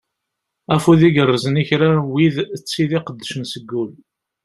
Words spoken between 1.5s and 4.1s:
i kra n wid d tid iqeddcen seg ul.